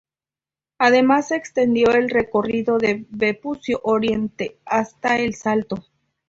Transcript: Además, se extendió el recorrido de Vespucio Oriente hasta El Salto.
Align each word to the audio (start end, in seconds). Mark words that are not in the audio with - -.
Además, 0.79 1.27
se 1.27 1.35
extendió 1.35 1.91
el 1.91 2.09
recorrido 2.09 2.79
de 2.79 3.05
Vespucio 3.11 3.81
Oriente 3.83 4.57
hasta 4.65 5.19
El 5.19 5.35
Salto. 5.35 5.85